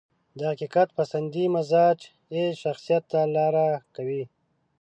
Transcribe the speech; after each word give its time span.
د 0.37 0.39
حقيقت 0.51 0.87
پسندي 0.99 1.45
مزاج 1.55 1.99
يې 2.35 2.45
شخصيت 2.61 3.03
ته 3.11 3.21
لاره 3.35 3.67
کوي. 3.95 4.23